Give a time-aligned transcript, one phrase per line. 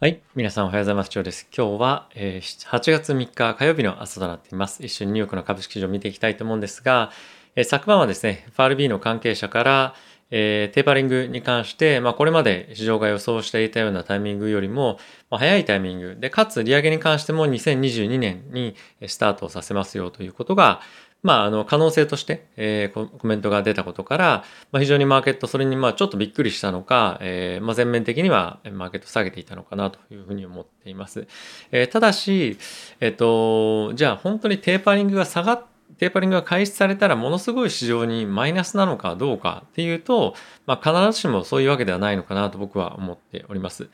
[0.00, 0.22] はい。
[0.36, 1.10] 皆さんおはようございます。
[1.10, 1.48] 長です。
[1.52, 4.86] 今日は、えー、8月3日火曜日の朝となっています。
[4.86, 7.10] 一緒にニューヨークの株式市場を見ていきたいと思うんですが、
[7.56, 9.94] えー、昨晩はですね、FRB の関係者から、
[10.30, 18.76] えー、テーパリングに関して、まあ、これまで市場が予想していたようなタイミングよりも、まあ、早いタイミングで、かつ利上げに関しても2022年に
[19.08, 20.80] スタートをさせますよということが、
[21.28, 31.26] まあ、あの、可能性として、えー、コメントが出たことから、まあ、非常にマーケット、それにまあちょっとびっくりしたのか、えー、まあ、全面的にはマーケット下げていたのかなというふうに思っています。
[31.70, 32.56] えー、ただし、
[33.00, 40.34] えっ、と、じゃあ本当にテーパリングが下がってテーパリングが開始されたらものすごい市場にマイナスなのかどうかっていうと、
[40.66, 43.88] まあ、必ずしもそういうわけではないのかなと僕は思っております。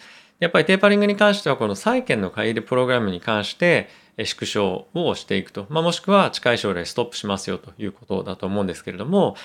[0.45, 9.37] やっぱりテーパリングに関してはこの債券の買い入れプログラムに関して縮小をしていくと、まあ、もしくは近い将来ストップしますよということだと思うんですけれども、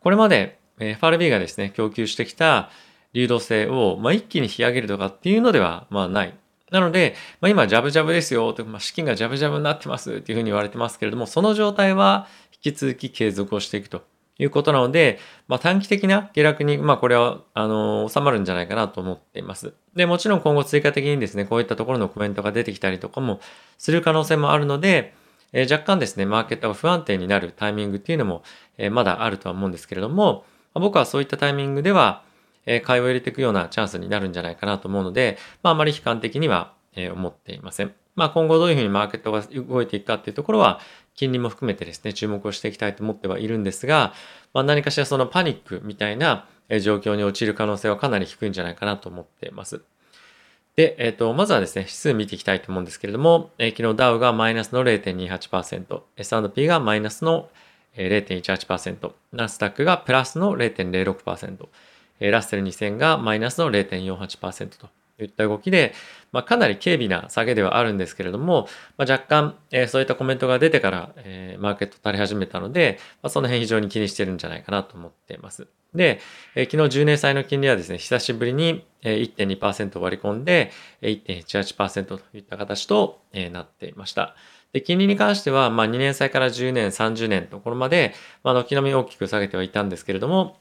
[0.00, 2.70] これまで FRB がですね、供給してきた
[3.12, 6.34] 流動性を、ま、一気に引き上げるとかっていうのでは、まあ、ない。
[6.70, 12.28] なので、まあ、今、ジャブジャブですよと、まあ、資金がジャブジャブになってますっていうふうに言われてますけれども、その状態は
[12.64, 14.04] 引き続き継続をしていくと
[14.38, 19.72] いうことなので、まあ、短期的な下落に、まあ、これは、あの、収まるんじゃないかなと思っています。
[19.94, 23.40] で、もちろん今後追加的にですね、こういったところのコメントが出てきたりとかも
[23.78, 25.14] する可能性もあるので、
[25.52, 28.42] えー、若干ですね、マーケットが不安定になるタイミングっていうのも、
[28.76, 32.22] えー、まだあるとは思うんですけれども、ま僕はそういったタイミングでは、
[32.66, 37.94] えー、買いを入れていくようなチャンスになるんじゃないかなと思うので、まあ、あまり悲観的には、え、思っていません。
[38.14, 40.80] まあ、今後どういうふうにマーケットが動いていくかっていうところは、
[41.14, 44.12] 金利も含めてですね、注目をしていきたいと思ってはいるんですが、
[44.54, 46.46] まあ、何かしらそのパニックみたいな
[46.80, 49.82] 状況に陥る可能性はかなり低いんじゃないかなと思っています。
[50.76, 57.48] で、えっ、ー、と、まずはですね、指数見ていきたいと思うんですけれども、えー、昨日ダウがマイナスの0.28%、S&P がマイナスの
[57.96, 61.68] 0.18%、ナスダックがプラスの0.06%、
[62.20, 64.88] ラッセル2000がマイナスの0.48%と
[65.24, 65.94] いった動きで、
[66.32, 75.66] まあ、かなり軽微な下げではあるんですけれども、まあ、若干、えー、そういったコメントが出てから、えー、マーケット垂れ始めたので、まあ、その辺非常に気にしてるんじゃないかなと思っています。
[75.94, 76.20] で、
[76.54, 80.70] えー、昨日10年債の金利はですね、久しぶりに1.2%割り込んで
[81.02, 83.20] 1.18%といった形と
[83.52, 84.34] なっていました。
[84.72, 90.58] で、金利に関しては、まあ、2年債から10年、30年ところまで、まあ、軒並み大きく下げてはいたんですけれども、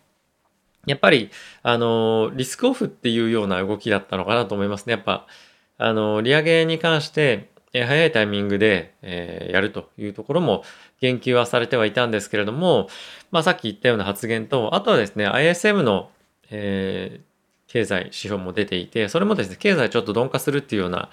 [0.86, 1.30] やっぱり、
[1.64, 4.94] あの、リスクオフっていうような動きだったのかなと思いますね。
[4.94, 5.28] やっぱ、
[5.78, 10.64] あの、利上げに関して、え早いタイミングで、えー、やるというところも
[11.02, 12.88] 言及はされてはいたんですけれども、
[13.32, 16.10] まあさっき言ったような発言と、あとはですね、ISM の、
[16.50, 21.10] えー、経済指標も出ていて、それもですね、経済ちょっと鈍化するっていうような、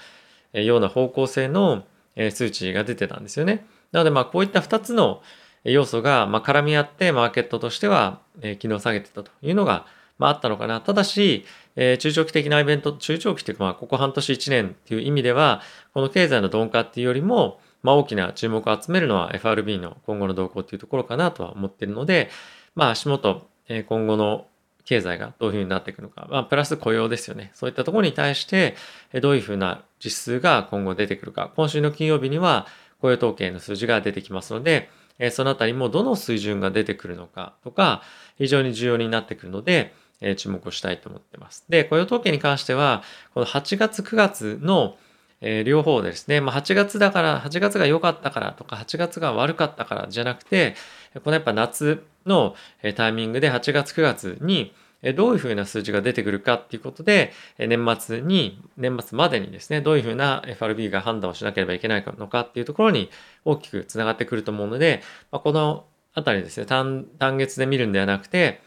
[0.53, 1.85] えー、ような方向性の、
[2.15, 3.67] え、数値が出てたんですよね。
[3.91, 5.23] なのでまあこういった2つの、
[5.65, 9.87] 要素が、ま絡み合ってマーケットとしては、え昨日下げてたというのが、
[10.19, 10.81] まあ、あったのかな。
[10.81, 11.45] ただし、
[11.77, 15.63] え、中長期的なイベント、中長期というか、まあ、ここ半年1年っていう意味では、
[15.95, 22.31] この経済の鈍化っていうよりも、まあ、大きな注目を集めるのは FRB の今後の動向っていうところかなとは思っているので、
[22.75, 24.47] まあ、足元、え、今後の
[24.85, 27.51] 経済がどういうふうになっていくのか、まあ、プラス雇用ですよね。
[27.55, 28.75] そういったところに対して、
[29.21, 31.53] どういうふうな実数が今後出てくるか。
[31.57, 32.67] 今週の金曜日には
[33.01, 38.03] 雇用統計の数字が出てきますので、えそのあたりもどの水準が出てくるのかとか、
[38.39, 41.65] 非常に重要になってくるので、え注目をしたいと思ってます。
[41.69, 43.03] で、雇用統計に関しては、
[43.35, 44.97] この8月9月の
[45.43, 50.77] え両方ですね、まあ、8月だから、8月が良かったからとか、8月が悪かったからじゃなくて、
[51.15, 52.55] このやっぱ夏の
[52.95, 54.73] タイミングで8月9月に
[55.17, 63.11] どういうふうな数字が出てくるかっていうことで、年末に、年末までにですね、どういうふうな FRB が判断をしなければいけないのかっていうところに
[63.45, 65.03] 大きくつながってくると思うので、
[65.33, 68.61] まあ、このあたりですね単、単月で見るんではなくて、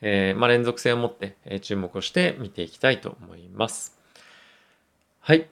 [0.00, 3.98] えー、まあ、連続性を持って注目をして見ていきたいと思います。
[5.20, 5.46] はい。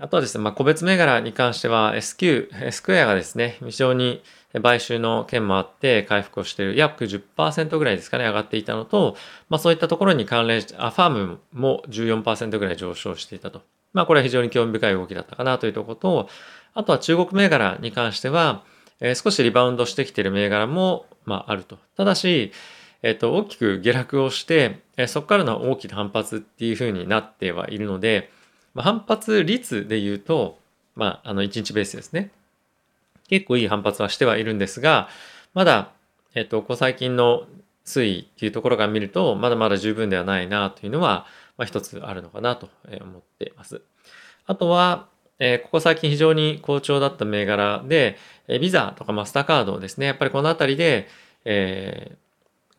[0.00, 4.22] あとはですね、まあ、個別銘柄に関しては SQ、スクエアがですね、非常に
[4.62, 9.16] 買収の件もあって回復をしている約10%ぐらいですかね、上がっていたのと、
[9.48, 13.62] まあそういったところに関連して、アファームも14%ぐらい上昇していたと。
[13.92, 16.28] まあこれは非常に興味深い動きだったかなというところと、
[16.74, 18.64] あとは中国銘柄に関しては、
[19.00, 21.78] えー、少しリバウンドしてきている銘柄も、まああると。
[21.96, 22.52] ただし、
[23.02, 28.30] えっ、ー、と、大きく下落をして、えー、そこからの大きな反発っていうふうになってはいるので、
[28.74, 30.58] まあ、反発率で言うと、
[30.96, 32.30] まあ、あの、1日ベースですね。
[33.28, 35.08] 結構いい反発はしてはいるんですが、
[35.54, 35.92] まだ、
[36.34, 37.46] えっと、ここ最近の
[37.84, 41.26] 推移っていうところから見ると、まだまだ十分ではないなというのは、
[41.56, 42.68] まあ、一つあるのかなと
[43.00, 43.82] 思っています。
[44.46, 45.08] あとは、
[45.38, 48.16] え、ここ最近非常に好調だった銘柄で、
[48.48, 51.08] え、ビザとかマスターカードですね、やっぱりこのあたりで、
[51.44, 52.16] え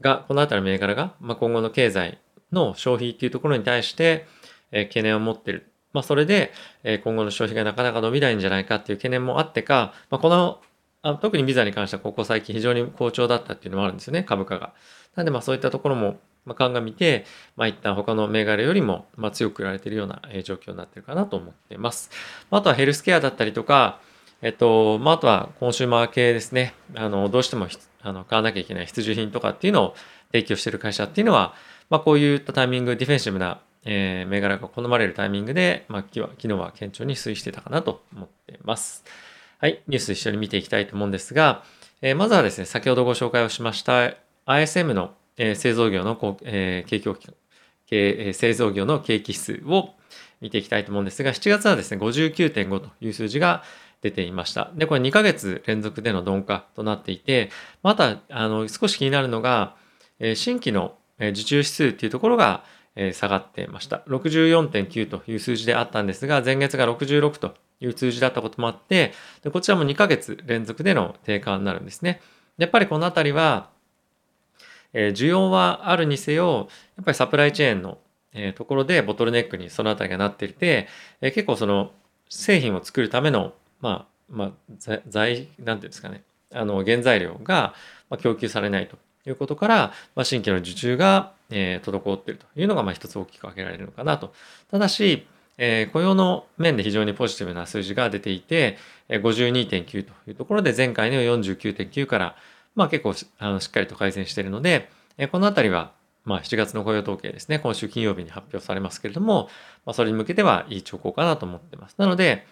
[0.02, 2.20] ー、が、このあたりの銘柄が、まあ、今後の経済
[2.52, 4.26] の消費っていうところに対して、
[4.72, 6.52] え、懸念を持っているまあ、それで、
[6.84, 10.62] え今後の消費がなかなか伸びないんじゃないかっていう懸念もあってか、まあ、この
[11.02, 14.74] あ特にビザに関してはここ最近非常に好調だったっていうのもあるんですよね、株価が。
[15.16, 17.26] なのでまあそういったところもまあ、鑑みて、
[17.56, 22.10] まあ、一旦他の銘柄よりも、まあ、強く売られているような状況になっているかなと思っています。
[22.50, 24.00] あとはヘルスケアだったりとか、
[24.42, 26.74] えっと、まあ、あとはコンシューマー系ですね。
[26.96, 27.68] あの、どうしても
[28.02, 29.96] あの買わなきゃいけない必需品とかっていうのを
[30.32, 31.54] 提供している会社っていうのは、
[31.90, 39.04] まあ、こういったタイミング、ディフェンシブな、えー、銘柄が好まれるタイミングで、まあ、昨日は顕著に推移してたかなと思ってます。
[39.60, 41.64] はい、ニュース一緒に見ていきたいと思うんですが、
[42.02, 44.14] えー、まずはですね、先ほどご紹介をしました
[44.46, 47.18] ISM のえ製造業の、え景況
[47.88, 49.96] 景製造業の景気指数を
[50.42, 53.64] 見ていきたいと思うんですが、7月はですね、59.5という数字が
[54.02, 54.70] 出ていました。
[54.76, 57.50] で、これ2ヶ月連続での鈍化となっていて、
[57.84, 59.76] また、あの、少し気になるのが、
[60.20, 62.64] え新規の受注指数っていうところが、
[62.96, 64.04] え下がってました。
[64.08, 69.14] 64.9という数字であったんですが、前月が66という数字だったこともあって、
[69.44, 72.22] でこちらも2ヶ月連続での低下になるんですね。
[72.58, 73.70] やっぱりこのあたりは、
[74.94, 78.00] え、需要はあるにせよ、やっぱりサプライチェーンの、
[78.34, 80.88] え、ところでボトルネックにそのあたりがなっていて、
[81.22, 81.92] え、結構その
[82.30, 87.74] 製品を作るための、まあ、まあ、材、なんていうんですかね、あの、原材料が
[88.20, 88.98] 供給されないと
[89.28, 94.34] いうことから、まあ、新規の受注が、えー、滞っているというのが、まあ、一つ大きく挙げられるのかなと。
[94.72, 95.28] ただし、
[95.58, 98.78] えー、雇用の面で非常にポジティブな数字が出ていて、
[99.10, 102.36] 52.9というところで前回の49.9から
[102.76, 105.92] まあ結構あのしっかりと改善しているので、えこのあたりは
[106.24, 109.50] まあ7月の雇用統計ですね、今週金曜日に発表されますけれども、
[109.86, 111.96] まあ、それに向けてはいい兆候かなと思ってます。
[111.98, 112.46] なので、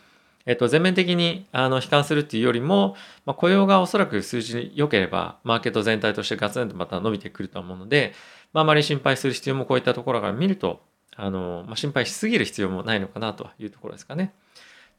[0.47, 2.95] えっと、全面的にあの悲観するっていうよりも、
[3.25, 8.13] まあ、雇用がおそらく数字良ければ、マーケット全体としてガツンとまた伸びてくると思うので、
[8.53, 10.81] まあ、あまり心配する必要もこういったところから見ると、
[11.15, 14.33] あの、まあ、心配しすぎる必要もないのかなというところですかね。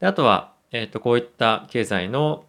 [0.01, 2.45] であとは、えっと、こういった経済の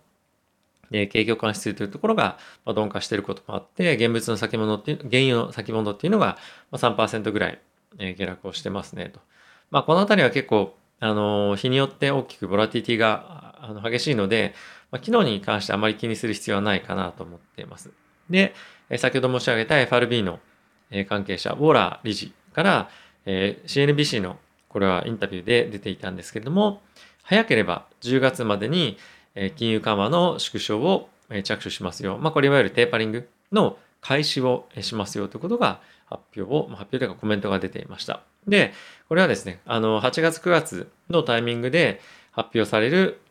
[0.91, 6.37] で、景況感指数というところが鈍化していることもあって、現物の先物っていう、原油の先物っていうのが
[6.73, 7.59] 3%ぐらい
[7.97, 9.19] 下落をしてますねと。
[9.71, 14.53] まあ、このあたりは結構、あの、日によって大きくボラティティがあの激しいので、
[14.91, 17.91] まあ、機能に関してあまり気にする必要はないかなと思っています。
[18.29, 18.53] で、
[18.97, 20.39] 先ほど申し上げた FRB の
[21.07, 22.89] 関係者、ウォーラー理事から、
[23.25, 24.37] え CNBC の
[24.69, 26.81] これはインタビューで出ていたんですけれども、
[27.23, 28.97] 早ければ10月までに
[29.55, 31.09] 金融緩和の縮小を
[31.43, 32.17] 着手しますよ。
[32.17, 38.21] まあ、これいわゆるテーパリングの開始をしますよということが発表を、発表というかコメントが出ていました。
[38.47, 38.73] で、
[39.07, 42.01] これはですね、あの、8月9月のタイミングで
[42.31, 43.21] 発表される、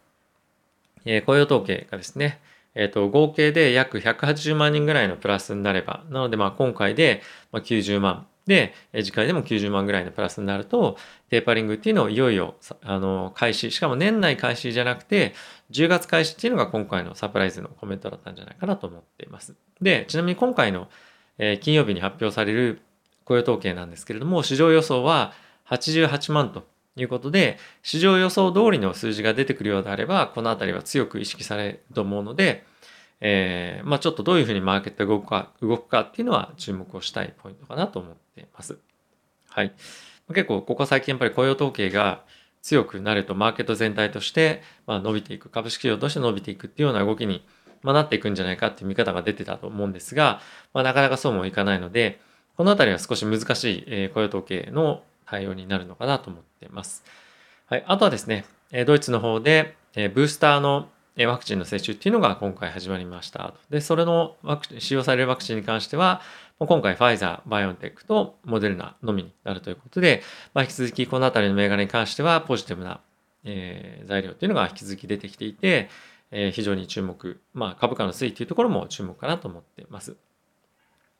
[1.04, 2.40] え雇用統計がですね、
[2.75, 7.22] えっ、ー、と、合計で約180万人ぐらいのプラスになれば、なのでまあ今回で
[7.52, 10.96] 90万で、次回でも90万ぐらいのプラスになると、
[11.28, 15.34] テーパリングっていうのをいよいよ、あの、開始、しかも年内開始じゃなくて、
[15.70, 19.54] 10月開始っていうのが今回のサプライズのコメントだったんじゃないかなと思っています。
[19.82, 20.88] で、ちなみに今回の、
[21.38, 22.81] えー、金曜日に発表される
[23.25, 25.32] 雇用統計なんですけれども、市場予想は
[25.69, 32.64] 88万ということで、市場予想通りの数字が出てくるようであれば、このあたりは強く意識されると思うので、
[33.20, 38.79] えー、まあちょっとどういうふうにマーケットが動くか、動くかっていうのは注目をしたいポイントかなと思っています。
[39.49, 39.73] はい。
[40.35, 42.23] 結構ここ最近やっぱり雇用統計が
[42.62, 47.45] 強くなるとマーケット全体としてま伸びていく、株式市場として伸びていくっていうような動きに
[47.82, 50.40] まなっていくんじゃないかっていう見方が出てたと思うんですが、
[50.75, 52.20] まあ、なかなかそうもいかないので、
[52.56, 57.04] このあたりは少し難しいえ雇用統計の対応になるのかなと思っています。
[57.66, 57.85] はい。
[57.87, 60.88] あとはですね、えドイツの方でえブースターの
[61.26, 63.54] ワクチンの接種っていうのが今回始まりました。
[63.70, 66.20] で、それのワクチン、使用されるワクチンに関しては、
[66.61, 70.23] 今回ファイザー、バイオンテックとモデルナのみになるということで、
[70.54, 73.00] まあ、引き続きこのあたりの銘柄に関してはポジティブな、
[73.44, 75.88] えー、材料っていうのが引き続き出てきていて、
[76.30, 80.16] え、非常に注目、まあ、株価の推移というところも注目かなと思っています。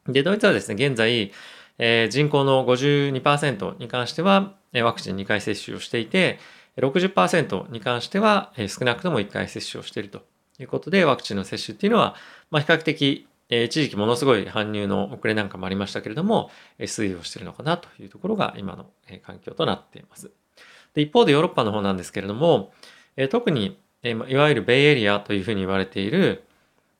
[0.07, 1.33] で、ドイツはですね、現在、
[1.79, 6.39] え、人口の52%に関してはえワクチン2回接種をしていて、
[6.77, 10.23] 60%に関してはえ少なくとも1回接種をしていると
[10.59, 12.15] いうことで、ワクチンの接種っていうのは、
[12.51, 20.31] まあ、比較的、一時期ものすごい搬入の遅れなんかもありましたけれども、え推移をしているのかなというところが今のえ環境となっています。
[20.95, 22.73] で一方でヨーロッパの方なんですけれども、
[23.17, 26.45] え特にいわゆるベイエリアというふうに言われている、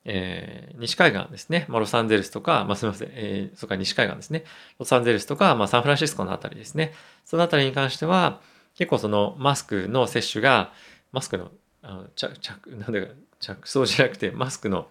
[0.05, 4.43] えー、西海岸ですね、まあ、ロサンゼルスとか、まあ、すみません、えー、そっか西海岸ですね、
[4.79, 6.93] ロサンゼルスとか、まあ、サンフランシスコのあたりですね、
[7.25, 8.41] そのあたりに関しては、
[8.75, 10.71] 結構そのマスクの接種が、
[11.11, 11.51] マスクの、
[11.81, 13.07] あの着、着、なんだか、
[13.39, 14.87] 着想じゃなくて、マスクの、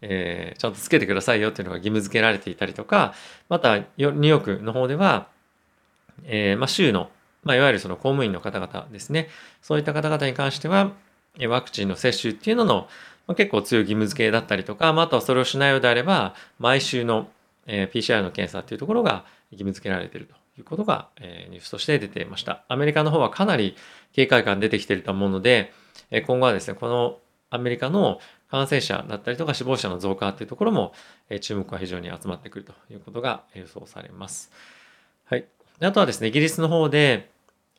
[0.00, 3.14] えー、ちゃんとつけてくださいよっていうのが義務付けられていたりとか、
[3.48, 5.28] また、ニューヨークの方では、
[6.24, 7.10] えー、まあ、州の、
[7.42, 9.28] まあ、いわゆるその公務員の方々ですね。
[9.62, 10.92] そういった方々に関しては、
[11.48, 12.88] ワクチンの接種っていうのの、
[13.26, 17.28] ま、結構強い義務付けだったりとか、まあ、とはそれをしないようであれば、毎週の、
[17.66, 22.64] え、PCR の検査っていうところが義務付けられているということが、え、ニュースとして出ていました。
[22.68, 23.76] アメリカの方はかなり
[24.12, 25.72] 警戒感出てきていると思うので、
[26.10, 27.18] え、今後はですね、この
[27.50, 30.92] アメリカの感染者だったりとか死亡者の増加っていうところも、
[31.30, 34.52] え、注目が非常に集まってくるということが予想されます。
[35.24, 35.46] はい。
[35.80, 37.30] あとはですね、イギリスの方で、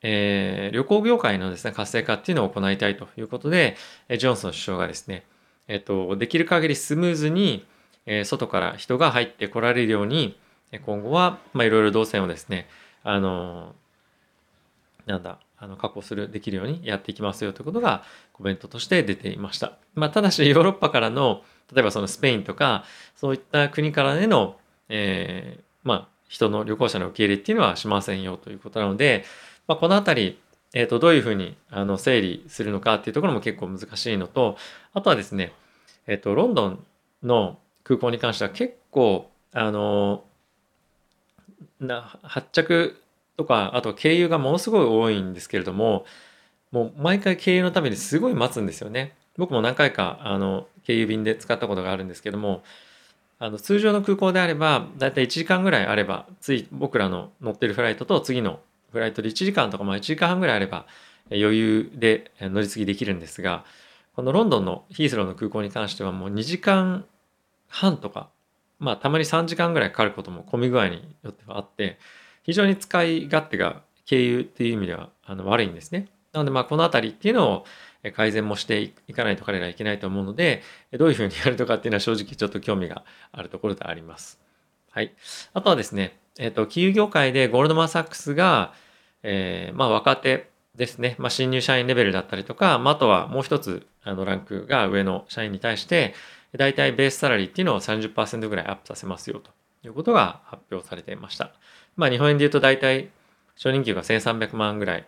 [0.02, 3.76] えー、旅行業界のですね、活性化っていうのを行いたいということで、
[4.08, 5.24] ジョンソン首相がですね、
[5.68, 7.66] えっと、できる限りスムーズに、
[8.06, 10.38] え、外から人が入ってこられるように、
[10.84, 12.68] 今後は、まあ、いろいろ動線をですね、
[13.02, 13.74] あの、
[15.06, 19.78] なんだ、あの、確保する、できるようにやっていきますよということがコメントとして出ていました。
[19.94, 22.84] まあ、ただし、ヨーロッパからの、例えばそのスペインとか、
[23.16, 29.24] そういった国からでの、えー、まあ、人の旅行者の受け入れっていうのはしませんよということなので、
[29.68, 30.38] まあ、このあたり、
[30.74, 34.56] え、ー、と、どういうふうにあの整理するのかっていうところも結構難しいのと、
[34.92, 35.52] あとはですね、
[36.06, 36.84] え、ー、と、ロンドン
[37.22, 40.24] の空港に関しては結構、あの、
[41.80, 43.00] な発着
[43.36, 46.04] とか、あと経由がものすごい多いんですけれども、
[46.72, 49.14] もう毎回経由のためにすごい待つんですよね。
[49.36, 52.62] 僕も何回か、あの、経由便で使ったことがあるんですけども、
[53.38, 58.60] あの通常の空港であれば、だいたい1時間ぐらいあれば、つい僕らの乗ってるフライトと次の
[58.96, 60.86] フライトで1時間とかまあ1時間半ぐらいあれば
[61.30, 63.64] 余裕で乗り継ぎできるんですが、
[64.14, 67.04] このロンドンのヒースローの空港に関してはもう2時間
[67.68, 68.30] 半とか、
[68.78, 71.98] まあたまに3時間ぐらいかかることも混み具合によってはあって、
[72.42, 76.08] 非常に使い勝手が経由っていう意味ではあの悪いんですね。
[76.32, 77.64] なのでまあこのあたりっていうのを
[78.14, 80.62] 改善もしていかないと彼らはいけないと思うので、
[80.92, 84.40] どういうふうにやるとかっていうのは正直ちょっと興味があるところであります。
[84.90, 85.12] はい。
[85.52, 88.72] あとはですね、えっ、と、金融業界でゴールドマン・サックスが、
[89.28, 96.14] えー、まあ若手ですね、まあ新入社員レベルだったりとか、まああとはもう一つ、あの、ランクが上の社員に対して、
[96.56, 99.50] 大体ベースサラリーっていうのを30%ぐらいアップさせますよと
[99.84, 101.50] いうことが発表されていました。
[101.96, 103.10] まあ日本円で言うと大体
[103.56, 105.04] 初任給が1300万ぐらい、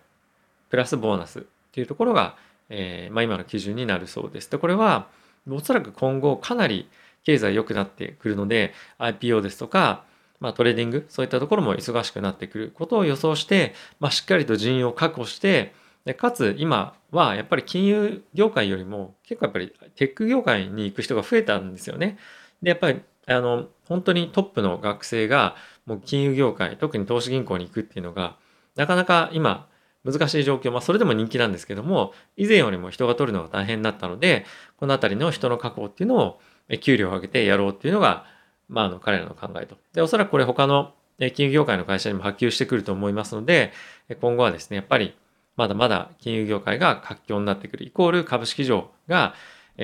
[0.69, 2.37] プラスボーナスっていうところが、
[2.71, 4.51] えー、まあ今の基準になるそうです。
[4.51, 5.07] で、これは
[5.49, 6.89] おそらく今後かなり
[7.23, 10.03] 経済良くなってくるので IPO ですとか、
[10.41, 22.19] まあ、トレーディングそういったところも忙しくなってくることを予想して、まあ、しっかりと人員を確保してでかつ今はやっぱり金融業界よりも結構やっぱりテック業界に行く人が増えたんですよね。
[22.63, 28.37] でやっぱりあの本当にトップの学生がもう金融業界特に投資銀行に行くっていうのが
[28.77, 29.69] なかなか今
[30.05, 36.41] 難しい状況まあそれでも人気なんですけども以前よりも人が取るのが大変だったのでこの辺りの人の確保っていうのを
[36.77, 38.27] 給料を上げてやろうっていうのが、
[38.69, 39.77] まあ、あの彼らの考えと。
[39.93, 40.95] で、おそらくこれ他の
[41.35, 43.73] 金融業界の会社にも波及してくると思いますので、
[44.21, 45.15] 今後はですね、やっぱり
[45.57, 49.35] まだまだ金融業界が活況になってくる、イコール株式上が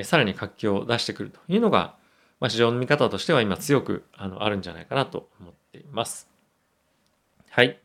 [0.04, 1.96] さらに活況を出してくるというのが、
[2.40, 6.28] まあ、市場の見方としては今強くあのあるんじゃないかなと思っています。
[7.50, 7.78] はい。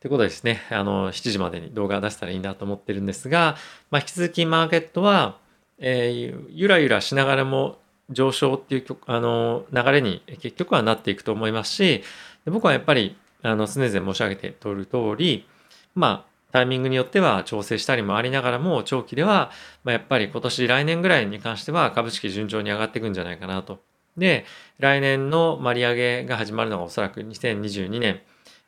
[0.00, 3.56] ということでですね、あの、7時までに動画出せたらいいなと思ってるんですが、
[3.90, 5.38] まあ、引き続きマーケットは、
[5.78, 7.78] えー、ゆらゆらしながらも
[8.12, 12.02] 上昇っていうあの流れに結局はなっていくと思いますし
[12.46, 15.46] 僕はやっぱりあの常々申し上げておる通り
[15.94, 19.50] まあタイミングによっては調整したりもありながらも長期では、
[19.84, 23.80] まあ、やっぱり今年来年ぐらいに関しては株式順調に上がっていくんじゃないかなと。
[24.16, 24.44] で
[24.78, 28.20] 来年の利上げが始まるのがおそらく2022年、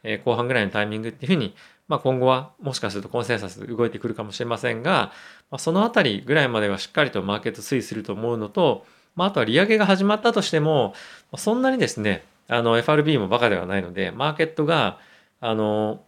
[0.03, 1.55] え後半ぐらいのタイミングっていうふうに、
[1.87, 5.13] まあ、今後はもしかするとコンセンサス動いてくるかもしれませんが、
[5.51, 8.87] まあ、そのあたりぐらいまではしっかりとマーケット推移すると思うのと
[9.17, 10.95] まあ、あとは利上げが始まったとしても、
[11.37, 14.99] そんなにですね、あの FRB もバカではないので、マーケットが、
[15.41, 16.03] あの、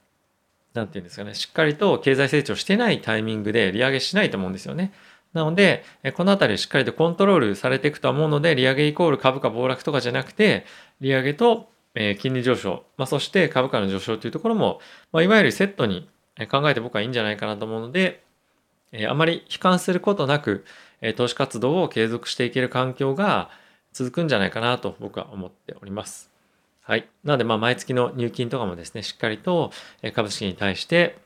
[0.75, 4.93] なんていうんですかね、しっかりと経済成長してないタイミングで利上げしないと思うんですよね。
[5.33, 5.85] なので、
[6.15, 10.65] このあたりしっかりとコントロールされていくとは思うので、利上げイコール株価暴落とかじゃなくて、
[11.01, 11.69] 利上げと
[12.19, 14.81] 金利上昇、まあ、そして株価の上昇というところも、
[15.13, 16.09] まあ、いわゆるセットに
[16.51, 18.23] 考えて僕はいいんじゃないかなと思うので、
[19.09, 20.65] あまり悲観することなく、
[21.17, 23.51] 投資活動を継続していける環境が
[23.93, 26.31] 続くんじゃないかなと僕は思っております。
[26.83, 27.09] はい。
[27.25, 29.73] なので、まあ、毎月の入金とかもですね、しっかりと
[30.15, 31.19] 株式に対して、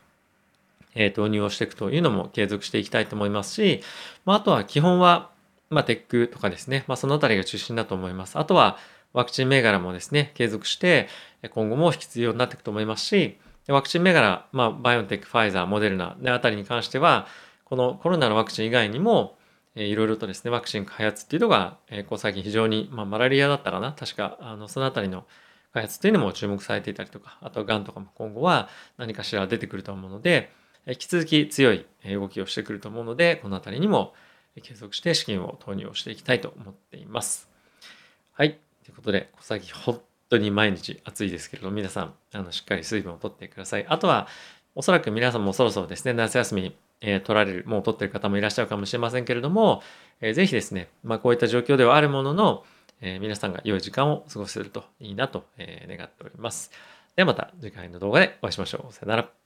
[0.95, 3.83] え投入をしていくというのも継続していきたいと思いますし、
[4.25, 5.31] まあ、あとは基本は、
[5.69, 8.39] まあ、テックとかですね、まあ、そのあたりが中心だと思います。
[8.39, 8.79] あとは、
[9.13, 11.09] ワクチン銘柄もですね、継続して、
[11.51, 17.27] 今後も必要になっていくと思いますし、ワクチン銘柄、まあ、バイオンテック、ファイザー、モデルナのあたりに関しては、
[17.65, 19.37] このコロナのワクチン以外にも、
[19.75, 25.27] いろいろとですね、ワクチン開発っていうのが、えこう最近非常に、まあ、マラリアだったかな確か、あの、そのあたりの
[25.73, 30.51] 開発というのも注目されていたりとか、あとは GAN とかも今後は何かしら出てくると思うので、
[30.87, 34.15] 引き続き強い動きをしてくると思うので、この辺りにも
[34.63, 37.49] 継続して資金を投入をしていきたいと思っています。
[38.33, 38.59] はい。
[38.85, 43.87] ということで、小崎本当に毎日暑いですけれど、皆さん、あの、しっかり水分をとってください。
[43.87, 44.27] あとは、
[44.75, 49.83] おそらく皆さんもそろそろですね、夏休み、えー、取られる、もう取ってる方もいらっしゃるかもしれませんけれども、
[50.21, 52.65] えー、ぜひですね、まあ、こういった状況ではあるものの、
[53.03, 56.71] え、皆さんが良い時間を過ごせるといいなと、え、願っております。
[57.17, 58.93] ではまた次回の動画でお会いしましょう。
[58.93, 59.40] さよなら。